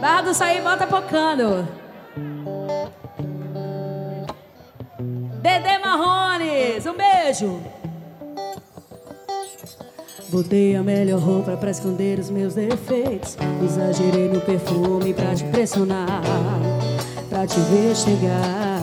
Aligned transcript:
Barra 0.00 0.22
do 0.22 0.32
Saí, 0.32 0.60
bota 0.60 0.86
pocando. 0.86 1.66
Dedê 5.42 5.78
Marrones, 5.78 6.86
um 6.86 6.94
beijo. 6.94 7.60
Botei 10.28 10.76
a 10.76 10.82
melhor 10.82 11.18
roupa 11.18 11.56
pra 11.56 11.70
esconder 11.70 12.18
os 12.18 12.30
meus 12.30 12.54
defeitos. 12.54 13.36
Exagerei 13.64 14.28
no 14.28 14.40
perfume 14.40 15.14
pra 15.14 15.34
te 15.34 15.44
pressionar, 15.44 16.22
pra 17.28 17.46
te 17.46 17.58
ver 17.60 17.96
chegar. 17.96 18.78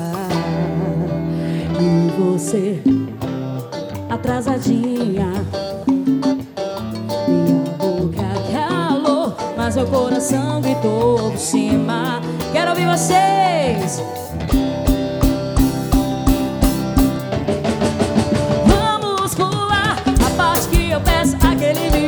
E 1.79 2.19
você, 2.19 2.81
atrasadinha. 4.09 5.44
Coração 10.15 10.61
gritou 10.61 11.31
por 11.31 11.37
cima. 11.37 12.21
Quero 12.53 12.69
ouvir 12.69 12.87
vocês. 12.87 14.01
Vamos 18.65 19.35
pular 19.35 20.01
a 20.25 20.37
parte 20.37 20.69
que 20.69 20.91
eu 20.91 21.01
peço 21.01 21.35
aquele 21.45 21.89
miúdo 21.91 22.04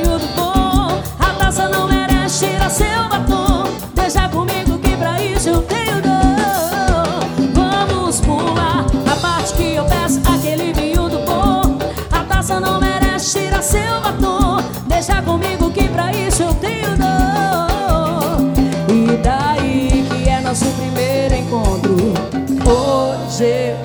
Eu 23.39 23.77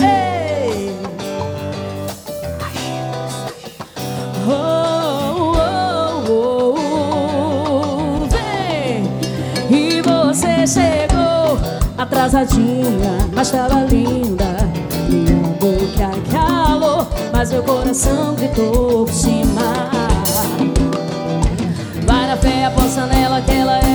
Ei! 0.00 0.94
Oh, 4.46 5.52
oh, 6.28 6.76
oh, 6.78 8.28
vem! 8.28 9.10
E 9.68 10.00
você 10.02 10.64
chegou 10.68 11.58
atrasadinha, 11.98 13.28
mas 13.34 13.50
tava 13.50 13.84
linda. 13.86 14.56
Minha 15.08 15.48
boca 15.58 16.10
calou, 16.30 17.08
mas 17.32 17.50
meu 17.50 17.64
coração 17.64 18.36
gritou 18.36 19.04
por 19.04 19.12
cima. 19.12 19.90
Vai 22.06 22.28
na 22.28 22.36
fé, 22.36 22.66
aposta 22.66 23.06
nela 23.06 23.40
que 23.40 23.50
ela 23.50 23.78
é 23.78 23.89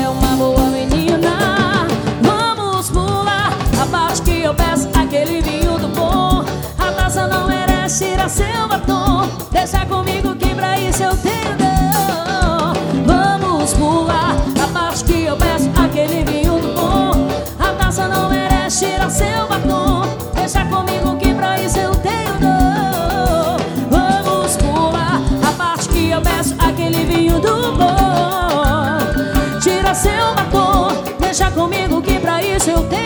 tirar 7.89 8.29
seu 8.29 8.67
batom. 8.67 9.29
Deixa 9.51 9.85
comigo 9.85 10.35
que 10.35 10.55
pra 10.55 10.79
isso 10.79 11.03
eu 11.03 11.15
tenho 11.17 11.55
dor. 11.57 12.73
Vamos 13.05 13.73
pular 13.73 14.35
a 14.63 14.67
parte 14.67 15.03
que 15.03 15.23
eu 15.25 15.37
peço, 15.37 15.69
aquele 15.75 16.23
vinho 16.23 16.59
do 16.59 16.73
bom. 16.73 17.27
A 17.59 17.73
taça 17.73 18.07
não 18.07 18.29
merece 18.29 18.85
tirar 18.85 19.09
seu 19.09 19.47
batom. 19.47 20.01
Deixa 20.33 20.65
comigo 20.65 21.15
que 21.17 21.33
pra 21.33 21.61
isso 21.61 21.77
eu 21.77 21.93
tenho 21.95 22.33
dor. 22.39 23.59
Vamos 23.89 24.57
pular 24.57 25.21
a 25.47 25.51
parte 25.51 25.89
que 25.89 26.09
eu 26.09 26.21
peço, 26.21 26.55
aquele 26.57 27.05
vinho 27.05 27.39
do 27.39 27.71
bom. 27.73 29.59
Tira 29.61 29.93
seu 29.93 30.33
batom, 30.35 30.87
deixa 31.19 31.51
comigo 31.51 32.01
que 32.01 32.19
pra 32.19 32.41
isso 32.41 32.69
eu 32.71 32.83
tenho 32.89 33.04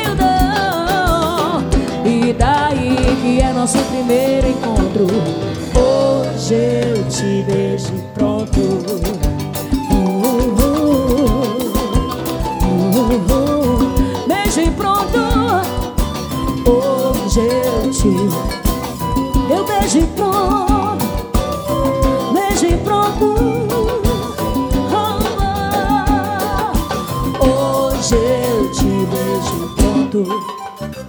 nosso 3.60 3.78
primeiro 3.90 4.48
encontro. 4.48 5.06
Hoje 5.76 6.56
eu 6.56 7.04
te 7.10 7.44
vejo 7.46 7.92
pronto. 8.14 8.62
Beijo 14.28 14.72
pronto. 14.78 15.20
Hoje 16.66 17.42
eu 17.42 17.92
te 17.92 18.08
eu 19.52 19.66
beijo 19.66 20.08
pronto. 20.16 20.98
Beijo 22.32 22.78
pronto. 22.86 23.26
Oh, 24.96 25.20
oh. 27.42 27.90
Hoje 27.90 28.16
eu 28.16 28.72
te 28.72 28.90
beijo 29.12 29.58
pronto. 29.76 31.09